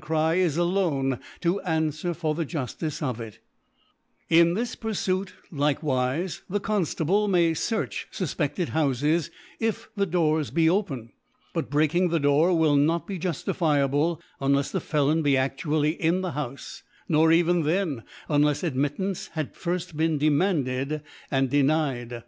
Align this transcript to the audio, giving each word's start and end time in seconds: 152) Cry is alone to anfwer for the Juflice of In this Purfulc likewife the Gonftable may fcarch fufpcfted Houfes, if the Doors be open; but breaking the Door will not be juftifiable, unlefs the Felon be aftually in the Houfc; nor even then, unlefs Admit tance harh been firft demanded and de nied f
152) 0.00 0.06
Cry 0.16 0.34
is 0.46 0.56
alone 0.56 1.18
to 1.42 1.60
anfwer 1.66 2.16
for 2.16 2.34
the 2.34 2.46
Juflice 2.46 3.02
of 3.02 3.20
In 4.30 4.54
this 4.54 4.74
Purfulc 4.74 5.32
likewife 5.52 6.40
the 6.48 6.58
Gonftable 6.58 7.28
may 7.28 7.52
fcarch 7.52 8.06
fufpcfted 8.10 8.68
Houfes, 8.68 9.28
if 9.58 9.90
the 9.96 10.06
Doors 10.06 10.50
be 10.50 10.70
open; 10.70 11.12
but 11.52 11.68
breaking 11.68 12.08
the 12.08 12.18
Door 12.18 12.56
will 12.56 12.76
not 12.76 13.06
be 13.06 13.18
juftifiable, 13.18 14.20
unlefs 14.40 14.70
the 14.72 14.80
Felon 14.80 15.20
be 15.20 15.34
aftually 15.36 15.98
in 15.98 16.22
the 16.22 16.32
Houfc; 16.32 16.80
nor 17.06 17.30
even 17.30 17.64
then, 17.64 18.02
unlefs 18.30 18.62
Admit 18.62 18.96
tance 18.96 19.26
harh 19.34 19.48
been 19.48 19.52
firft 19.52 20.18
demanded 20.18 21.02
and 21.30 21.50
de 21.50 21.62
nied 21.62 22.12
f 22.14 22.22